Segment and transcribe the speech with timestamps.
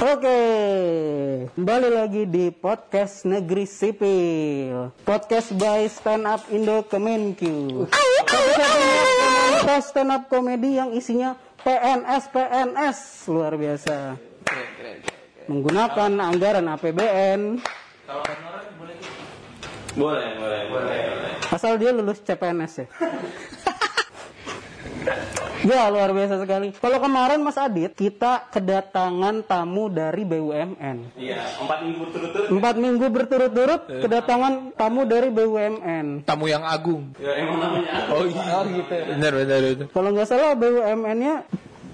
[0.00, 0.40] Oke,
[1.52, 4.96] kembali lagi di podcast Negeri Sipil.
[5.04, 6.80] Podcast by Stand Up Indo.
[6.88, 8.70] Satu-satunya
[9.20, 14.16] komunitas stand up komedi yang isinya PNS PNS luar biasa.
[15.52, 17.60] Menggunakan anggaran APBN.
[20.00, 21.00] Boleh, boleh, boleh.
[21.52, 22.88] Asal dia lulus CPNS ya.
[25.60, 26.72] Ya luar biasa sekali.
[26.72, 31.20] Kalau kemarin Mas Adit kita kedatangan tamu dari BUMN.
[31.20, 32.48] Iya, empat minggu berturut-turut.
[32.48, 36.24] Empat minggu berturut-turut kedatangan tamu dari BUMN.
[36.24, 37.12] tamu yang agung.
[37.20, 38.12] Ya, emang namanya apa?
[38.16, 38.56] Oh iya.
[38.56, 38.94] Oh gitu.
[39.20, 39.86] Benar benar benar.
[39.92, 41.34] Kalau nggak salah BUMN-nya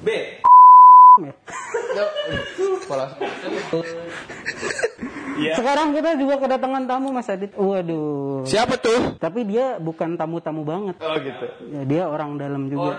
[0.07, 0.09] B.
[1.19, 1.35] ya.
[2.87, 3.07] Pola.
[5.37, 5.55] Iya.
[5.61, 7.53] Sekarang kita juga kedatangan tamu Mas Adit.
[7.55, 8.49] Waduh.
[8.49, 9.21] Siapa tuh?
[9.21, 10.97] Tapi dia bukan tamu-tamu banget.
[11.01, 11.47] Oh gitu.
[11.73, 12.97] Ya, dia orang dalam juga.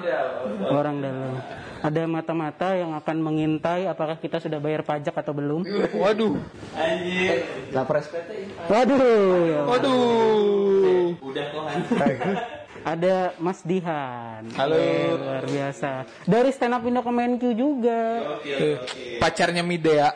[0.70, 1.42] Orang dalam.
[1.78, 5.62] Ada mata-mata yang akan mengintai apakah kita sudah bayar pajak atau belum.
[5.94, 6.38] Waduh.
[6.74, 7.46] Anjir.
[7.74, 8.54] Lapor SPT.
[8.70, 9.38] Waduh.
[9.46, 9.60] ya.
[9.66, 11.08] Waduh.
[11.22, 11.80] Udah kohan.
[12.88, 14.48] Ada Mas Dihan.
[14.56, 14.80] Halo.
[14.80, 16.08] Eh, luar biasa.
[16.24, 18.00] Dari stand up Indo Kemenkyu juga.
[18.40, 19.20] Oke, oke.
[19.20, 20.16] Pacarnya Midea.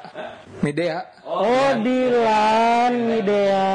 [0.63, 1.03] Midea.
[1.31, 1.47] Oh,
[1.79, 3.71] Dilan Midea.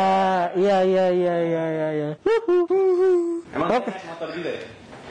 [0.52, 2.10] Iya, iya, iya, iya, iya, iya.
[3.50, 3.88] Emang Oke.
[3.88, 4.62] naik motor juga ya?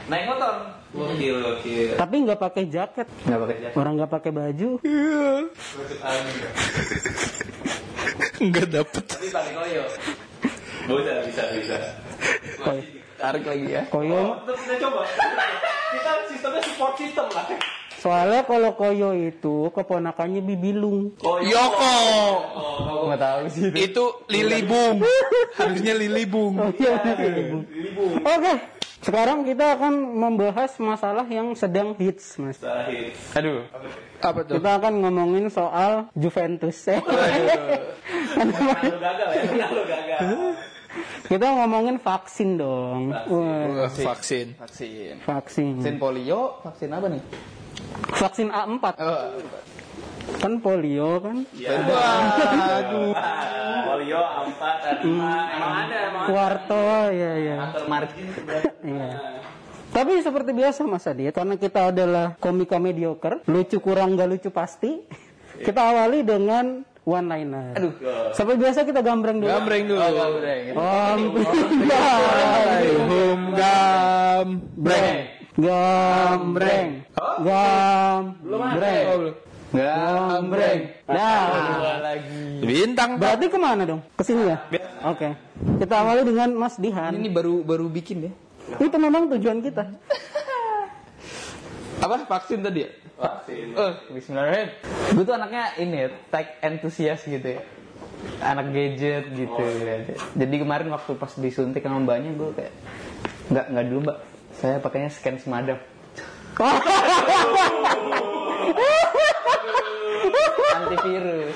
[0.05, 0.53] Naik motor.
[0.93, 1.89] Gokil, gokil.
[1.97, 3.07] Tapi nggak pakai jaket.
[3.25, 3.75] Enggak pakai jaket.
[3.75, 4.69] Orang nggak pakai baju.
[5.99, 6.35] Angin.
[8.39, 9.03] Enggak dapet.
[9.03, 9.83] Tapi pakai koyo.
[10.85, 11.77] Bisa, bisa, bisa.
[12.61, 13.81] Koy- Tarik lagi ya.
[13.89, 14.37] Koyo.
[14.37, 15.01] Tetap kita coba.
[15.89, 17.45] Kita sistemnya support system lah.
[18.05, 21.17] Soalnya kalau Koyo itu keponakannya Bibilung.
[21.17, 21.41] Koyo.
[21.41, 21.97] Yoko.
[22.53, 23.73] Oh, Enggak tahu sih.
[23.73, 25.01] Itu Lili Bung.
[25.57, 26.53] Harusnya Lili Bung.
[26.61, 27.65] Oh iya, Bibilung.
[28.21, 28.53] Oke.
[29.01, 32.61] Sekarang kita akan membahas masalah yang sedang hits, Mas.
[32.61, 33.09] Sahih.
[33.33, 33.65] Aduh.
[34.21, 34.61] Apa tuh?
[34.61, 36.85] Kita akan ngomongin soal Juventus.
[36.85, 37.01] Lo
[39.01, 39.43] gagal ya?
[39.49, 40.21] Gagal.
[41.25, 43.09] Kita ngomongin vaksin dong.
[43.09, 44.53] Wah, vaksin.
[44.61, 45.17] Vaksin.
[45.25, 45.73] vaksin.
[45.81, 47.21] Vaksin polio, vaksin apa nih?
[48.15, 49.27] Vaksin A4 Oh,
[50.41, 51.37] kan polio kan.
[51.53, 51.77] Ya.
[51.85, 53.13] Waduh.
[53.85, 54.75] Polio, empat,
[55.05, 55.33] lima.
[55.53, 56.29] Emang ada, emang ada.
[56.29, 57.57] Kuarto ya ya.
[57.69, 58.25] Kantor margin.
[58.85, 59.09] Iya.
[59.95, 64.99] Tapi seperti biasa Mas Adit, karena kita adalah komika mediocre, lucu kurang gak lucu pasti.
[65.55, 67.79] Kita awali dengan one liner.
[67.79, 67.93] Aduh.
[68.35, 69.47] Seperti biasa kita gambreng dulu.
[69.47, 70.01] Gambreng dulu.
[70.01, 70.61] oh gambreng.
[70.75, 71.21] Om
[73.07, 75.17] Hum gambreng.
[75.55, 77.04] Gambreng.
[77.43, 79.05] Gambreng.
[79.09, 79.35] Oh, belum.
[79.75, 80.79] Gambreng.
[81.09, 81.99] Nah.
[81.99, 82.63] lagi.
[82.63, 83.19] Bintang.
[83.19, 84.01] Berarti ke mana dong?
[84.15, 84.57] Ke sini ya?
[85.03, 85.35] Oke.
[85.81, 87.11] Kita awali dengan Mas Dihan.
[87.15, 88.31] Ini baru baru bikin ya.
[88.79, 89.83] Itu memang tujuan kita.
[92.03, 92.89] Apa vaksin tadi ya?
[93.15, 93.71] Vaksin.
[93.71, 95.15] Eh, Bismillahirrahmanirrahim.
[95.15, 97.61] Gue tuh anaknya ini ya, tech entusias gitu ya.
[98.43, 99.63] Anak gadget gitu.
[99.63, 100.03] ya.
[100.35, 102.73] Jadi kemarin waktu pas disuntik sama mbaknya gue kayak
[103.53, 104.17] nggak nggak dulu mbak.
[104.59, 105.79] Saya pakainya scan semadap.
[110.75, 111.55] Antivirus.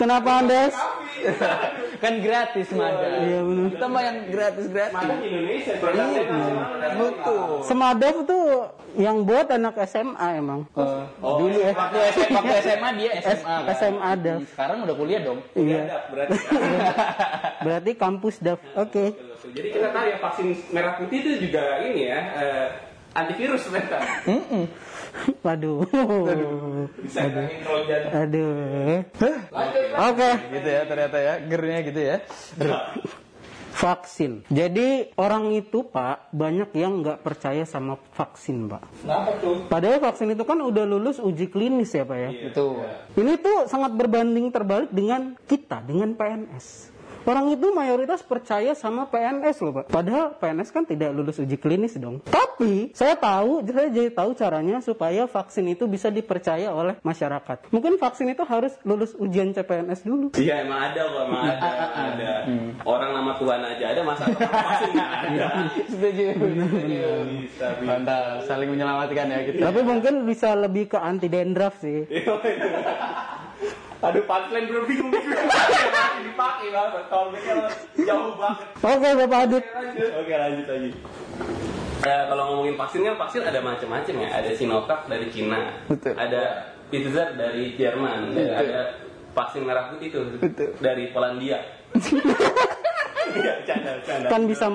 [0.00, 0.72] Kenapa Anda?
[2.00, 3.10] kan gratis madap.
[3.22, 3.66] Iya, bener.
[3.74, 4.94] Kita mah yang gratis-gratis.
[4.94, 5.72] Mana di Indonesia?
[5.78, 7.42] Nasional dan Betul.
[7.64, 8.46] Semadaf tuh
[8.94, 10.60] yang buat anak SMA emang.
[10.74, 11.72] Oh, Dulu ya.
[11.74, 13.56] Waktu SMA, waktu SMA dia SMA.
[13.66, 13.74] kan?
[13.74, 14.40] SMA Daf.
[14.54, 15.38] Sekarang udah kuliah dong.
[15.54, 15.80] Iya.
[15.84, 16.36] Ada, berarti.
[17.64, 18.60] Berarti kampus Daf.
[18.76, 19.04] Oke.
[19.54, 22.66] Jadi kita tahu ya vaksin merah putih itu juga ini ya eh,
[23.14, 23.98] antivirus ternyata.
[25.46, 25.86] Waduh.
[27.00, 28.02] Bisa ngilangin trojan.
[28.10, 29.06] Aduh.
[29.94, 30.30] Oke.
[30.50, 32.16] Gitu ya ternyata ya, gernya gitu ya.
[33.74, 34.46] Vaksin.
[34.54, 38.86] Jadi orang itu Pak banyak yang nggak percaya sama vaksin Pak.
[39.02, 39.66] Kenapa tuh?
[39.66, 42.30] Padahal vaksin itu kan udah lulus uji klinis ya Pak ya.
[42.30, 42.78] Itu.
[43.18, 46.93] Ini tuh sangat berbanding terbalik dengan kita, dengan PNS.
[47.24, 49.84] Orang itu mayoritas percaya sama PNS loh Pak.
[49.88, 52.20] Padahal PNS kan tidak lulus uji klinis dong.
[52.28, 57.72] Tapi saya tahu, saya jadi tahu caranya supaya vaksin itu bisa dipercaya oleh masyarakat.
[57.72, 60.36] Mungkin vaksin itu harus lulus ujian CPNS dulu.
[60.36, 61.70] Iya emang ada kok, emang ada,
[62.12, 62.32] ada.
[62.84, 64.24] Orang nama Tuhan aja ada masa
[64.68, 65.46] vaksin nggak ada.
[65.88, 66.24] Setuju.
[66.36, 67.66] Bisa, bisa.
[67.88, 69.64] Mantap, saling menyelamatkan ya kita.
[69.64, 72.04] Tapi mungkin bisa lebih ke anti dendraf sih.
[74.04, 75.10] Aduh, punchline belum bingung
[76.28, 77.40] dipakai banget, tolnya
[77.96, 78.66] jauh banget.
[78.84, 79.64] Oke Bapak Adit.
[80.20, 80.90] Oke lanjut lagi.
[82.04, 84.28] Ya, kalau ngomongin vaksin kan vaksin ada macam-macam ya.
[84.28, 86.12] Ada Sinovac dari Cina, Betul.
[86.20, 86.42] ada
[86.92, 88.80] Pfizer dari Jerman, dan ada
[89.32, 90.20] vaksin merah putih itu
[90.84, 91.64] dari Polandia.
[93.34, 94.28] Iya, canda, canda.
[94.30, 94.70] Kan bisa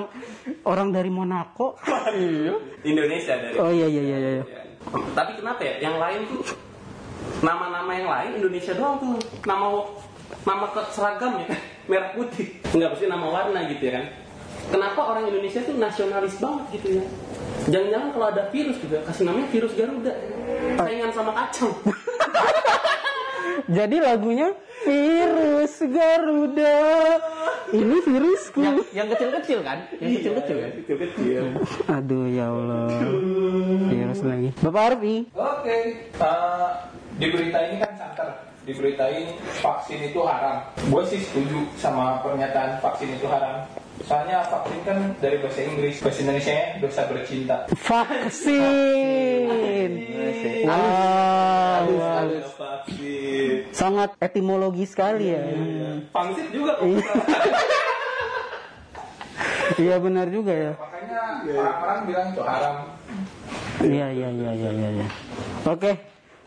[0.68, 1.80] orang dari Monaco.
[2.84, 3.56] Indonesia dari.
[3.56, 4.32] Oh iya iya iya iya.
[4.44, 4.62] Ya.
[5.16, 5.80] Tapi kenapa ya?
[5.80, 6.40] Yang lain tuh
[7.40, 9.14] nama-nama yang lain Indonesia doang tuh
[9.48, 9.66] nama
[10.44, 11.48] nama seragam ya
[11.90, 14.04] merah putih nggak pasti nama warna gitu ya kan
[14.70, 17.04] kenapa orang Indonesia tuh nasionalis banget gitu ya
[17.68, 20.12] jangan-jangan kalau ada virus juga kasih namanya virus Garuda
[20.80, 21.72] saingan sama kacang
[23.70, 24.50] Jadi lagunya
[24.82, 26.78] virus Garuda.
[27.70, 28.58] Ini virusku.
[28.58, 29.78] Yang yang kecil-kecil kan?
[30.02, 30.70] Yang kecil-kecil kan?
[30.82, 31.42] kecil-kecil
[31.86, 32.90] Aduh ya Allah.
[33.94, 34.50] Virus lagi.
[34.58, 35.16] Bapak Arfi.
[35.38, 35.78] Oke.
[36.18, 36.70] Eh,
[37.20, 38.32] di berita ini kan santer.
[38.64, 40.64] Di berita ini vaksin itu haram.
[40.88, 43.68] Gue sih setuju sama pernyataan vaksin itu haram.
[44.00, 47.68] Soalnya vaksin kan dari bahasa Inggris, bahasa Indonesia dosa bercinta.
[47.76, 48.56] Vaksin.
[50.64, 52.00] Wow.
[52.00, 55.44] Ada vaksin Sangat etimologi sekali ya.
[56.12, 56.88] pangsit juga kok
[59.80, 60.72] Iya benar juga ya.
[60.76, 62.76] Makanya orang-orang bilang itu haram.
[63.80, 64.88] Iya iya iya iya iya.
[65.00, 65.06] iya.
[65.64, 65.96] Oke,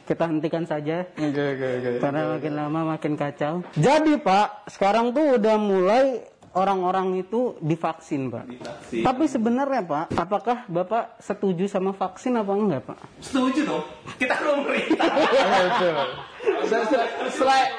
[0.03, 1.07] kita hentikan saja.
[1.15, 1.89] Oke oke oke.
[2.03, 3.63] Karena makin lama makin kacau.
[3.79, 8.45] Jadi Pak, sekarang tuh udah mulai orang-orang itu divaksin Pak.
[8.45, 9.01] Divaksin.
[9.01, 12.97] Tapi sebenarnya Pak, apakah Bapak setuju sama vaksin apa enggak Pak?
[13.19, 13.83] setuju dong
[14.21, 15.09] kita pemerintah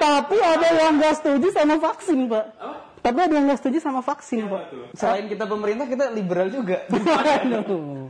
[0.00, 2.46] Tapi ada yang nggak setuju sama vaksin Pak.
[3.04, 4.62] Tapi ada yang nggak setuju sama vaksin Pak.
[4.96, 6.88] Selain kita pemerintah, kita liberal juga.
[6.88, 8.08] Aduh.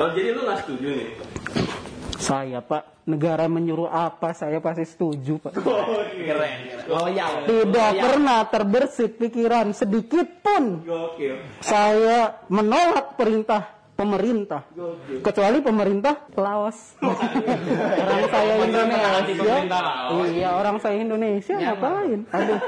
[0.00, 1.08] oh jadi lu nggak setuju nih
[2.14, 5.52] Saya Pak, negara menyuruh apa saya pasti setuju Pak.
[5.58, 6.58] keren
[6.88, 7.32] Loyal.
[7.48, 14.66] Tidak pernah terbersit pikiran sedikit pun gokil saya menolak perintah pemerintah.
[15.22, 16.98] Kecuali pemerintah Laos.
[16.98, 19.58] orang saya anti Indonesia.
[19.70, 20.28] Laos.
[20.34, 22.20] Iya, orang saya Indonesia ngapain?
[22.34, 22.60] Aduh.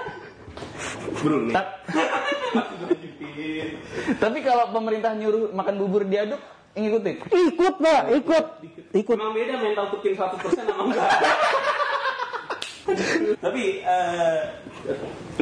[1.21, 1.53] Brunei
[4.17, 6.41] Tapi kalau pemerintah nyuruh makan bubur diaduk,
[6.77, 7.15] ngikutin.
[7.25, 8.45] Ikut, Pak, ikut.
[8.93, 9.17] Ikut.
[9.17, 11.11] Emang beda mental tukin 100% sama enggak?
[13.45, 14.41] Tapi eh,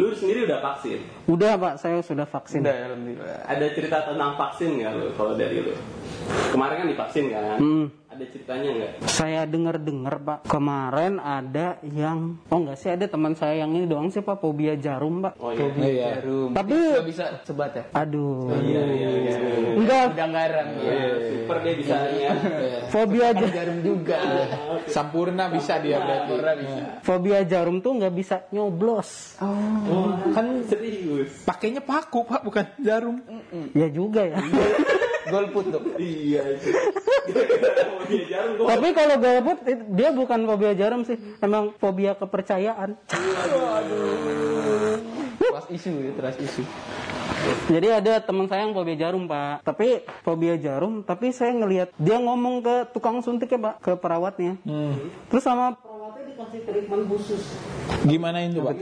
[0.00, 0.98] lu sendiri udah vaksin.
[1.28, 2.64] Udah, Pak, saya sudah vaksin.
[2.64, 3.44] Udah, alhamdulillah.
[3.44, 5.74] Ada cerita tentang vaksin nggak lu kalau dari lu?
[6.50, 7.58] Kemarin kan divaksin kan?
[7.60, 7.86] Hmm.
[8.14, 8.90] Ada ceritanya nggak?
[9.04, 14.06] Saya dengar-dengar Pak, kemarin ada yang oh enggak sih ada teman saya yang ini doang
[14.06, 15.34] sih Pak, fobia jarum Pak.
[15.36, 15.66] Oh iya.
[15.74, 16.06] Iya.
[16.14, 16.54] Jarum.
[16.54, 17.84] Tapi Nggak bisa sebat ya?
[17.90, 18.54] aduh.
[18.54, 19.34] Iya iya iya.
[19.74, 20.94] Enggak, Udah garam ya.
[21.26, 22.30] Super dia bisa ya.
[22.86, 24.18] fobia ja- Jarum juga.
[24.86, 26.30] Sampurna bisa dia berarti.
[26.30, 26.82] Pernah bisa.
[27.02, 29.42] fobia jarum tuh nggak bisa nyoblos.
[29.42, 31.42] Oh, kan serius.
[31.42, 33.18] Pakainya paku pak bukan jarum.
[33.74, 34.38] Ya juga ya.
[35.30, 35.82] Golput tuh.
[35.96, 36.42] Iya
[37.88, 38.66] mau dia jarum gua.
[38.76, 39.58] Tapi kalau golput
[39.96, 43.00] dia bukan fobia jarum sih, emang fobia kepercayaan.
[45.40, 46.62] Trust isu ya, trust isu.
[47.68, 52.16] Jadi ada teman saya yang fobia jarum pak, tapi fobia jarum, tapi saya ngelihat dia
[52.20, 54.60] ngomong ke tukang suntik ya pak, ke perawatnya.
[55.32, 57.42] Terus sama perawatnya dikasih treatment khusus.
[58.04, 58.76] Gimana itu pak?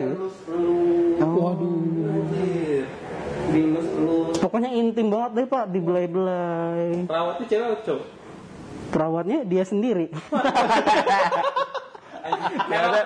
[3.50, 4.36] Dielus-elus.
[4.38, 7.10] Pokoknya intim banget deh pak, dibelai-belai.
[7.10, 8.06] Perawatnya cewek atau cowok?
[8.92, 10.06] Perawatnya dia sendiri.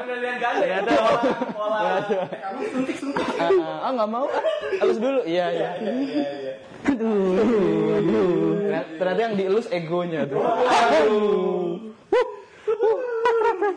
[0.06, 0.78] Penelitian ganda ya.
[1.50, 1.78] Pola.
[2.04, 3.26] Kamu suntik-suntik.
[3.40, 4.26] Ah, nggak mau.
[4.80, 5.20] Halus dulu.
[5.24, 5.70] Iya, iya.
[6.86, 8.30] aduh, aduh.
[8.62, 10.42] Ternyata ternyata yang dielus egonya tuh.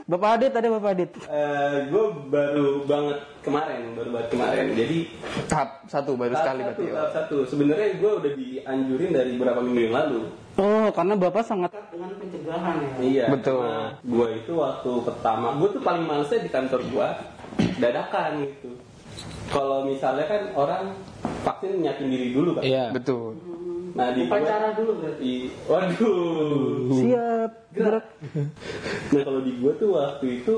[0.10, 1.12] Bapak Adit ada Bapak Adit.
[1.86, 4.66] gue baru banget kemarin, baru banget kemarin.
[4.74, 4.98] Jadi
[5.46, 6.82] Tahap satu baru sekali tahap berarti.
[6.82, 6.94] satu, ya.
[6.98, 7.38] tahap satu.
[7.46, 10.20] Sebenarnya gue udah dianjurin dari beberapa minggu yang lalu.
[10.58, 12.92] Oh, karena Bapak sangat dengan pencegahan ya.
[13.06, 13.26] Iya.
[13.30, 13.70] Betul.
[14.02, 17.08] gue itu waktu pertama, gue tuh paling malesnya di kantor gue
[17.78, 18.70] dadakan gitu.
[19.54, 20.98] Kalau misalnya kan orang
[21.46, 22.66] vaksin nyiapin diri dulu kan.
[22.66, 22.90] Iya.
[22.90, 23.38] Betul.
[23.96, 25.34] Nah di gue, Upacara dulu berarti.
[25.66, 26.94] waduh.
[26.94, 28.06] Siap, gerak.
[29.10, 30.54] Nah kalau di gue tuh waktu itu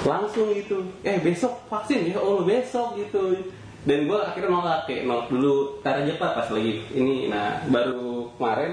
[0.00, 3.52] langsung gitu, eh besok vaksin ya, oh besok gitu.
[3.84, 7.28] Dan gue akhirnya nolak kayak nolak dulu, tar aja pak pas lagi ini.
[7.28, 8.72] Nah baru kemarin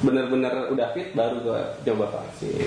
[0.00, 2.66] bener-bener udah fit baru gue coba vaksin.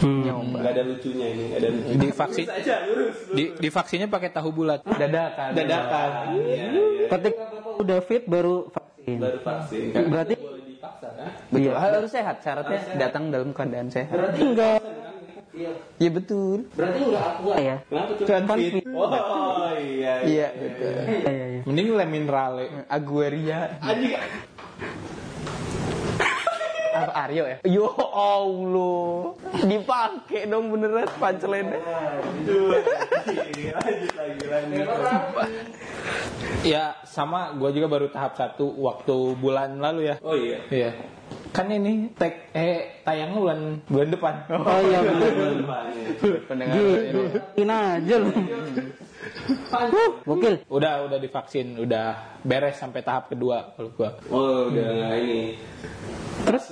[0.00, 0.56] Hmm.
[0.56, 1.98] Gak ada lucunya ini, gak ada lucunya.
[2.00, 3.16] Di vaksin- Lurus aja lurus.
[3.22, 3.36] lurus.
[3.36, 4.80] Di, di vaksinnya pakai tahu bulat.
[4.82, 5.48] Dadakan.
[5.54, 6.10] Dadakan.
[6.34, 7.06] Iya, iya.
[7.06, 7.44] Ketika
[7.78, 8.89] udah fit baru vaksin.
[9.06, 9.84] Baru vaksin.
[9.90, 11.28] Kan Berarti- boleh dipaksa kan?
[11.48, 11.60] Betul.
[11.62, 11.72] Iya.
[11.74, 12.36] Harus sehat.
[12.40, 14.10] Syaratnya datang dalam keadaan sehat.
[14.10, 14.78] Berarti enggak
[15.50, 15.74] Iya.
[15.98, 16.58] Iya betul.
[16.72, 17.76] berarti enggak aku ya.
[17.82, 18.24] Kenapa tuh?
[18.24, 18.70] Kan fit.
[18.72, 18.84] fit.
[18.86, 19.10] Oh
[19.74, 20.14] iya.
[20.22, 20.92] Iya betul.
[20.94, 21.60] Iya, iya, iya.
[21.66, 22.64] Mending le minerale.
[22.86, 23.58] Agueria.
[23.82, 24.14] Anjing.
[27.12, 27.56] Aryo ya?
[27.66, 29.34] Yo Allah.
[29.66, 31.78] Dipakai dong beneran pancelennya.
[31.82, 32.82] Lanjut.
[36.60, 40.16] Ya sama, gue juga baru tahap satu waktu bulan lalu ya.
[40.20, 40.60] Oh iya.
[40.70, 40.92] Iya.
[41.50, 44.34] kan ini tag eh tayangnya bulan bulan depan.
[44.54, 45.30] Oh iya benar.
[46.46, 47.66] Pendengar ini.
[47.66, 48.30] Aja lu.
[50.26, 50.54] Gokil.
[50.70, 54.10] Udah udah divaksin, udah beres sampai tahap kedua kalau gua.
[54.30, 55.58] Oh udah ini.
[56.46, 56.64] Terus?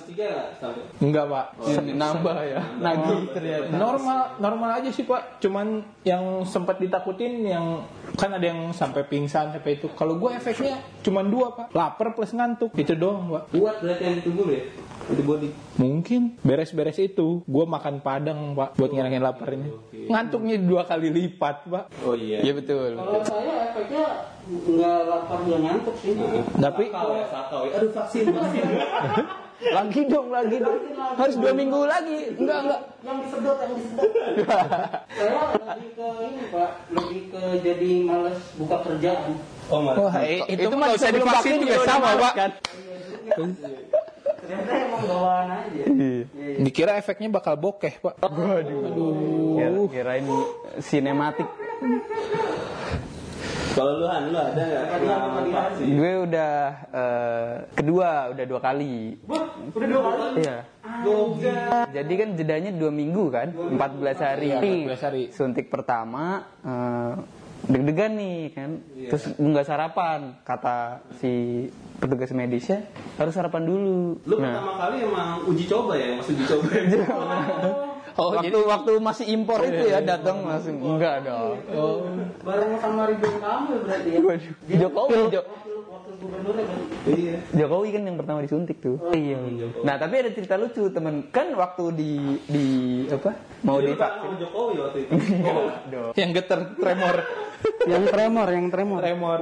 [0.98, 1.46] Enggak, Pak.
[1.94, 2.60] Nambah ya.
[2.82, 3.70] Nagih ternyata.
[3.70, 5.38] Normal normal aja sih, Pak.
[5.38, 7.86] Cuman yang sempat ditakutin yang
[8.18, 9.86] kan ada yang sampai pingsan sampai itu.
[9.94, 11.66] Kalau gua efeknya cuman dua, Pak.
[11.70, 12.74] Lapar plus ngantuk.
[12.74, 13.54] Itu doang, Pak.
[13.54, 14.62] Kuat berarti yang ditunggu ya?
[15.08, 15.48] Itu body.
[15.78, 19.70] Mungkin beres-beres itu gua makan padang, Pak, buat ngilangin laparnya.
[20.10, 21.84] Ngantuknya dua kali lipat, Pak.
[22.02, 22.42] Oh iya.
[22.42, 22.98] Iya betul.
[22.98, 24.04] Kalau saya efeknya
[24.48, 26.12] nggak lapar nggak ngantuk sih.
[26.58, 27.72] Tapi Sakau ya, sakau ya.
[27.78, 28.64] Aduh vaksin, vaksin.
[29.58, 30.78] Lagi dong, lagi dong.
[31.18, 32.30] Harus dua minggu lagi.
[32.38, 32.80] Enggak, enggak.
[33.02, 34.10] Yang disedot, yang disedot.
[35.18, 39.32] saya lebih ke ini pak, lebih ke jadi males buka kerjaan.
[39.66, 39.98] Oh malah.
[39.98, 42.32] Wah, itu, itu usah sebelum divaksin vaksin juga sama, Pak.
[42.38, 42.50] kan.
[44.38, 45.84] Ternyata emang bawaan aja.
[46.62, 48.14] Dikira efeknya bakal bokeh, Pak.
[48.22, 50.26] Kira, kirain
[50.78, 51.48] sinematik.
[53.74, 54.84] Kalau lu Han, lu ada nggak?
[55.84, 56.52] Gue udah
[56.92, 58.96] eh, kedua, udah dua kali.
[59.74, 60.40] Udah dua kali.
[60.40, 60.56] Iya.
[61.92, 64.50] Jadi kan jedanya dua minggu kan, 14 hari.
[64.88, 65.22] 14 hari.
[65.34, 67.12] Suntik pertama eh,
[67.68, 68.70] deg-degan nih kan,
[69.10, 70.20] terus nggak sarapan.
[70.42, 71.66] Kata si
[71.98, 72.86] petugas medisnya
[73.18, 74.22] harus sarapan dulu.
[74.22, 76.68] Lu Nah, pertama kali emang uji coba ya, maksud uji coba.
[78.18, 81.54] Oh, waktu jadi waktu masih impor itu ya datang langsung enggak dong.
[82.42, 84.18] Bareng sama Ridwan Kamil berarti ya.
[84.18, 87.10] Waduh, Jokowi, Jo- Wakil, wakil gubernurnya berarti.
[87.14, 87.36] Iya.
[87.54, 88.98] Jokowi kan yang pertama disuntik tuh.
[89.08, 89.38] Iya.
[89.80, 92.12] Nah tapi ada cerita lucu temen kan waktu di
[92.44, 92.66] di
[93.06, 94.02] apa mau divaksin.
[94.02, 95.12] kangen sama Jokowi waktu itu.
[95.88, 96.12] Oh.
[96.14, 97.16] yang geter tremor,
[97.92, 99.00] yang tremor, yang tremor.
[99.00, 99.40] tremor.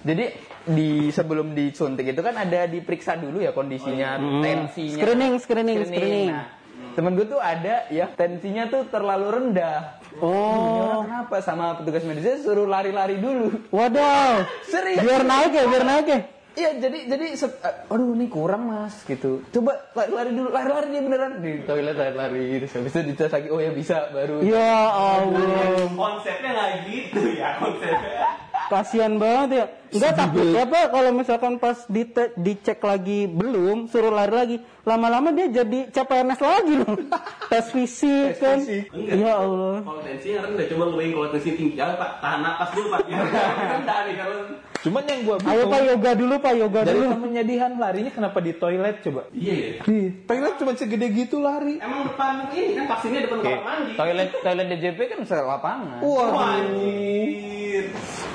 [0.00, 0.24] Jadi
[0.64, 4.96] di sebelum disuntik itu kan ada diperiksa dulu ya kondisinya, tensinya.
[4.96, 6.30] Screening, screening, screening.
[6.32, 6.63] Nah,
[6.94, 9.98] temen gue tuh ada ya tensinya tuh terlalu rendah.
[10.18, 13.50] Oh, kenapa sama petugas medisnya suruh lari-lari dulu.
[13.68, 14.46] waduh.
[14.64, 15.02] Serius.
[15.02, 16.20] Biar naik ya, biar naik ya.
[16.54, 19.42] Iya jadi jadi se- eh, aduh ini kurang mas gitu.
[19.50, 22.62] Coba lari-lari dulu, lari-lari dia beneran di toilet lari-lari.
[22.62, 24.38] Terus habis itu dites lagi, oh ya bisa baru.
[24.38, 25.90] Ya Allah.
[25.90, 28.38] Konsepnya nggak gitu ya konsepnya.
[28.64, 29.64] Kasihan banget ya.
[29.94, 34.56] Enggak takut ya Pak kalau misalkan pas dite- dicek lagi belum, suruh lari lagi.
[34.82, 36.94] Lama-lama dia jadi CPNS lagi loh.
[37.50, 38.58] Tes fisik kan.
[38.58, 39.14] Enggak.
[39.14, 39.80] Ya Allah.
[39.80, 41.74] Kalau tensinya rendah, coba lu bayangin kalau tensi tinggi.
[41.74, 43.00] Ya Pak, tahan napas dulu Pak.
[43.04, 43.16] Ya,
[43.72, 44.38] rendah nih kalau.
[44.84, 47.08] Cuman yang gua Ayo Pak yoga dulu Pak yoga dari dulu.
[47.08, 49.22] temennya Dihan larinya kenapa di toilet coba?
[49.30, 49.70] Iya ya.
[49.80, 51.78] Di toilet cuma segede gitu lari.
[51.78, 53.92] Emang depan ini kan vaksinnya depan kamar mandi.
[53.94, 55.98] Toilet toilet DJP kan selapangan.
[56.00, 57.84] Wah, Wah, anjir.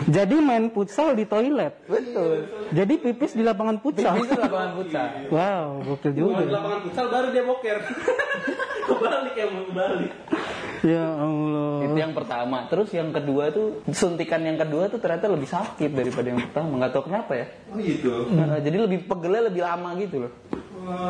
[0.10, 1.86] Jadi main futsal di toilet.
[1.86, 2.50] Betul.
[2.74, 4.18] Jadi pipis di lapangan futsal.
[4.18, 5.08] Itu lapangan futsal.
[5.36, 6.54] Wow, gokil Cuma di juga.
[6.58, 7.78] lapangan futsal baru dia boker.
[8.90, 10.12] Kebalik ya mau kebalik.
[10.82, 11.76] Ya Allah.
[11.86, 12.58] Itu yang pertama.
[12.72, 16.72] Terus yang kedua tuh suntikan yang kedua tuh ternyata lebih sakit daripada yang pertama.
[16.82, 17.46] Nggak tahu kenapa ya.
[17.70, 18.14] Oh gitu.
[18.34, 20.32] Nah, jadi lebih pegelnya lebih lama gitu loh.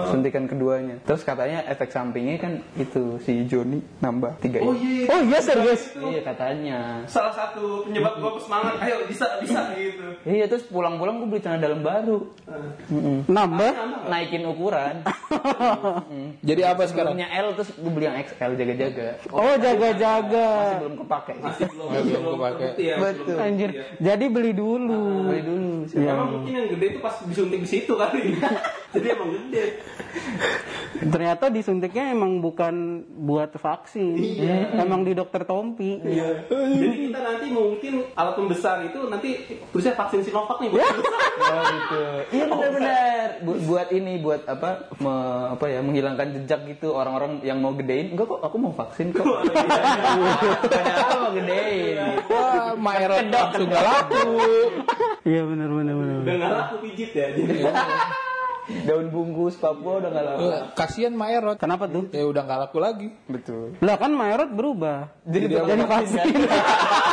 [0.05, 0.95] Suntikan keduanya.
[1.01, 5.03] Terus katanya efek sampingnya kan itu si Joni nambah tiga Oh ini.
[5.03, 5.05] iya.
[5.09, 5.81] Oh iya serius.
[5.93, 6.79] Iya katanya.
[7.05, 8.75] Salah satu penyebab gua semangat.
[8.79, 10.05] Ayo bisa bisa gitu.
[10.23, 12.17] Iya terus pulang-pulang gue beli celana dalam baru.
[12.89, 13.17] Mm-mm.
[13.25, 13.71] Nambah.
[14.07, 15.01] Naikin ukuran.
[16.41, 17.15] jadi apa sekarang?
[17.15, 19.07] Sebelumnya L terus gue beli yang XL jaga-jaga.
[19.29, 20.47] Oh jaga-jaga.
[20.49, 21.33] Masih belum kepake.
[21.39, 22.65] Masih belum Belum belum kepake.
[22.79, 22.95] ya.
[22.97, 23.25] Betul.
[23.25, 23.69] belum Anjir.
[23.69, 23.83] ya.
[24.01, 25.01] Jadi beli dulu.
[25.25, 25.71] Beli dulu.
[25.91, 26.11] Ya.
[26.13, 28.21] Emang mungkin yang gede itu pas disuntik di situ kali.
[28.93, 29.63] Jadi emang gede.
[30.99, 32.75] Ternyata disuntiknya emang bukan
[33.07, 34.19] buat vaksin.
[34.75, 35.95] Emang di dokter Tompi.
[36.01, 36.43] Iya.
[36.49, 40.69] Jadi kita nanti mungkin alat pembesar itu nanti tulisnya vaksin Sinovac nih.
[40.69, 40.83] buat
[41.39, 42.01] Oh gitu.
[42.35, 43.27] Iya benar-benar.
[43.39, 44.91] Bu- buat ini buat apa?
[44.99, 48.11] me- apa ya menghilangkan jejak gitu orang-orang yang mau gedein.
[48.11, 49.23] Enggak kok aku mau vaksin kok.
[50.67, 51.95] Padahal mau gedein.
[52.27, 54.35] Wah, Maerot langsung gak laku.
[55.23, 56.17] Iya benar benar benar.
[56.27, 57.27] Udah nggak laku pijit ya.
[57.31, 57.63] Jadi
[58.69, 60.45] Daun bungkus Papua udah nggak laku.
[60.45, 61.57] Eh, Kasian Maerot.
[61.57, 62.05] Kenapa tuh?
[62.13, 63.09] Ya udah gak laku lagi.
[63.25, 63.73] Betul.
[63.81, 65.09] Lah kan Mayorot berubah.
[65.25, 66.25] Jadi jadi vaksin.